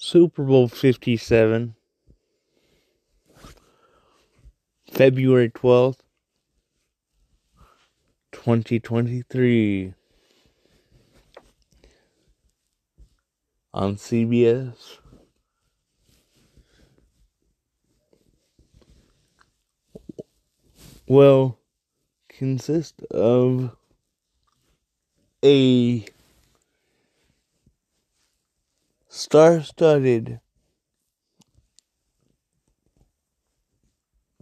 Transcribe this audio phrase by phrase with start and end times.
[0.00, 1.74] Super Bowl 57,
[4.92, 5.98] February 12th,
[8.30, 9.94] 2023,
[13.74, 14.98] on CBS.
[21.08, 21.58] Will
[22.28, 23.76] consist of
[25.44, 26.04] a
[29.18, 30.38] star studded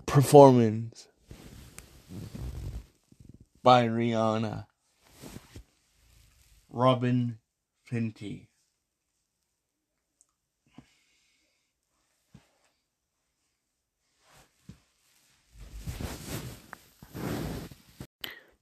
[0.04, 1.08] performance
[3.62, 4.66] by Rihanna,
[6.68, 7.38] Robyn
[7.90, 8.48] Fenty.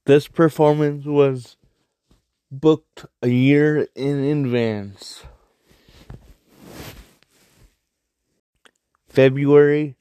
[0.07, 1.57] This performance was
[2.52, 5.24] booked a year in advance.
[9.14, 9.95] February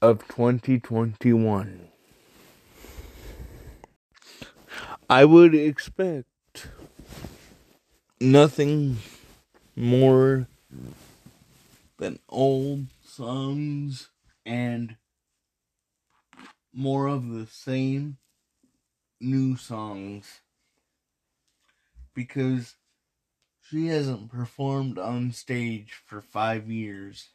[0.00, 1.88] of 2021.
[5.10, 6.68] I would expect
[8.18, 8.96] nothing
[9.76, 10.48] more
[11.98, 14.08] than old songs
[14.46, 14.96] and
[16.72, 18.16] more of the same
[19.20, 20.40] new songs
[22.14, 22.76] because
[23.60, 27.28] she hasn't performed on stage for five years.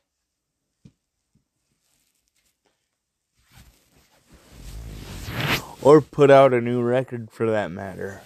[5.86, 8.24] Or put out a new record for that matter.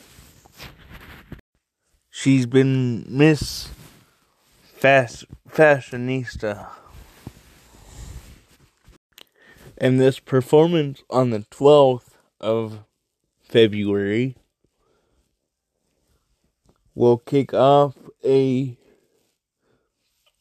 [2.10, 3.68] She's been Miss
[4.80, 6.70] Fashionista.
[9.78, 12.86] And this performance on the 12th of
[13.42, 14.38] February
[16.96, 18.78] will kick off a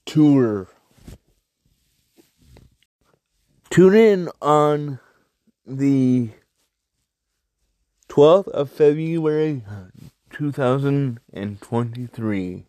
[0.07, 0.69] tour.
[3.71, 5.01] Tune in on
[5.67, 6.31] the
[8.09, 9.63] 12th of February
[10.31, 12.65] 2023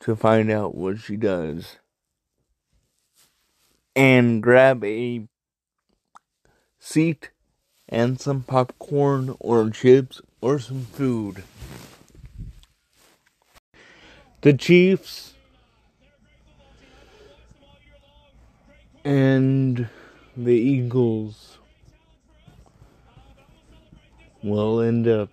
[0.00, 1.76] to find out what she does.
[3.94, 5.26] And grab a
[6.78, 7.30] seat
[7.88, 11.44] and some popcorn or chips or some food.
[14.42, 15.32] The Chiefs
[19.04, 19.88] and
[20.36, 21.45] the Eagles
[24.46, 25.28] will end up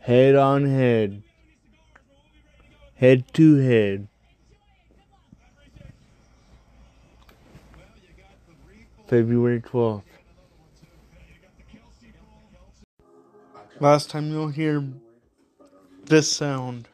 [0.00, 1.22] head on head,
[2.96, 4.08] head to head.
[9.06, 10.02] February 12th.
[13.80, 14.84] Last time you'll hear
[16.04, 16.88] this sound.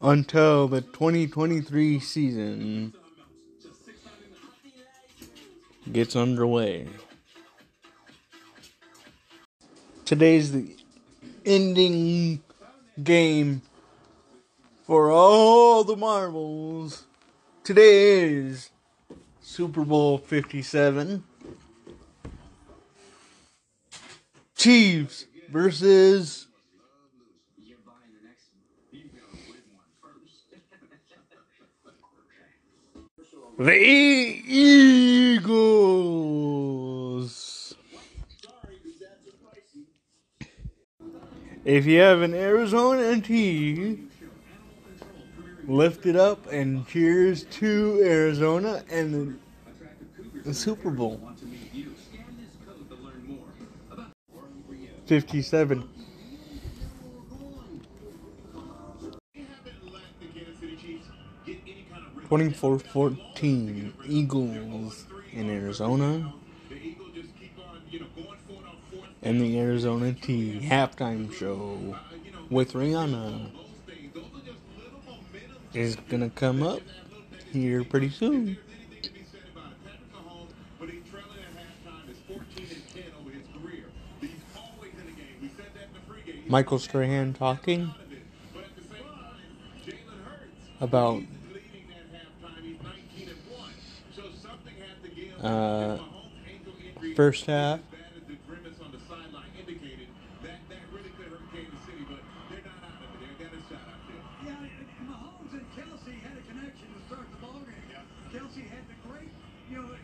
[0.00, 2.92] Until the 2023 season
[5.92, 6.88] gets underway.
[10.04, 10.76] Today's the
[11.44, 12.42] ending
[13.02, 13.62] game
[14.86, 17.04] for all the marbles.
[17.64, 18.70] Today is
[19.40, 21.24] Super Bowl 57.
[24.56, 26.46] Chiefs versus
[33.58, 34.96] the Eagles.
[41.66, 43.98] If you have an Arizona tee,
[45.66, 51.20] lift it up and cheers to Arizona and the, the Super Bowl.
[55.06, 55.88] 57.
[62.28, 66.32] Twenty-four fourteen Eagles in Arizona.
[69.26, 71.98] And the Arizona T halftime show
[72.48, 73.50] with Rihanna
[75.74, 76.78] is gonna come up
[77.52, 78.56] here pretty soon.
[86.46, 87.92] Michael Strahan talking
[90.80, 91.20] about
[95.42, 95.98] uh,
[97.16, 97.80] first half.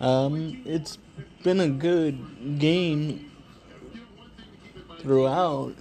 [0.00, 0.96] Um, it's
[1.42, 3.32] been a good game
[5.00, 5.74] throughout.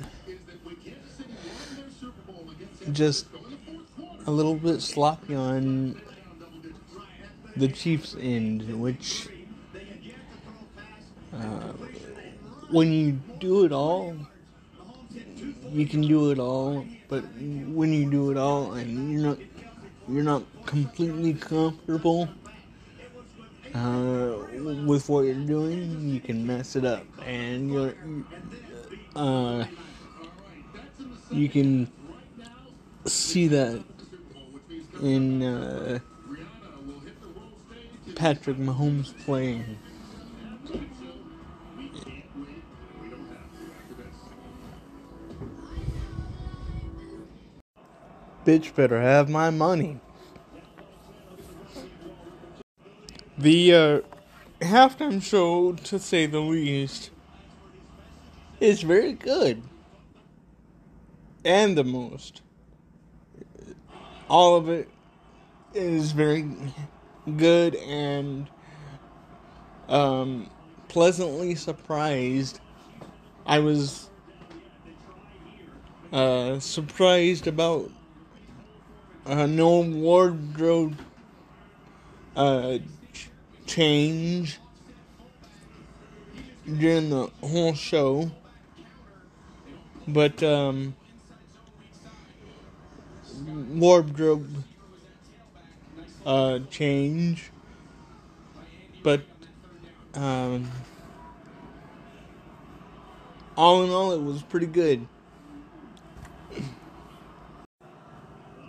[2.92, 3.28] Just
[4.26, 6.02] a little bit sloppy on
[7.56, 9.28] the Chiefs' end, which
[11.34, 11.74] uh,
[12.72, 14.16] when you do it all,
[15.70, 16.84] you can do it all.
[17.08, 19.38] But when you do it all and you're not
[20.10, 22.28] you're not completely comfortable
[23.74, 24.38] uh,
[24.86, 27.94] with what you're doing, you can mess it up, and you're
[29.16, 29.66] uh,
[31.32, 31.92] you can
[33.06, 33.84] see that
[35.02, 36.00] in uh,
[38.16, 39.78] Patrick Mahomes playing.
[48.46, 50.00] Bitch better have my money.
[53.40, 54.00] The uh,
[54.62, 57.12] halftime show, to say the least,
[58.60, 59.62] is very good.
[61.46, 62.42] And the most.
[64.28, 64.90] All of it
[65.76, 66.50] is very
[67.38, 68.48] good and
[69.88, 70.50] um,
[70.88, 72.60] pleasantly surprised.
[73.46, 74.10] I was
[76.12, 77.92] uh, surprised about
[79.28, 80.98] uh, no wardrobe
[82.36, 82.80] uh,
[83.68, 84.60] change
[86.66, 88.32] during the whole show,
[90.08, 90.96] but um,
[93.70, 94.64] wardrobe
[96.26, 97.52] uh, change,
[99.04, 99.22] but
[100.14, 100.70] um,
[103.56, 105.08] all in all, it was pretty good.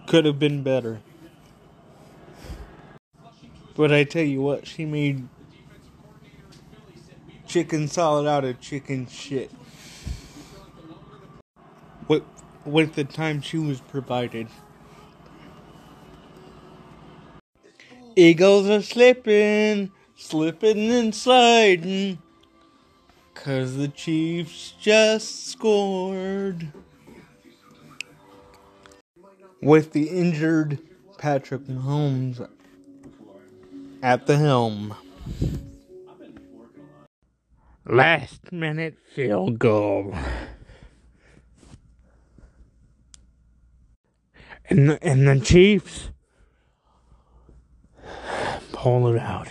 [0.07, 1.01] Could have been better.
[3.79, 5.29] But I tell you what, she made
[7.47, 9.53] chicken salad out of chicken shit.
[12.09, 12.25] With,
[12.65, 14.49] with the time she was provided.
[18.17, 22.19] Eagles are slipping, slipping and sliding.
[23.35, 26.73] Cause the Chiefs just scored
[29.63, 30.81] with the injured
[31.17, 32.45] Patrick Mahomes
[34.03, 34.95] at the helm.
[37.87, 40.15] Last minute field goal.
[44.71, 46.11] And the, and the Chiefs
[48.73, 49.49] pull it out.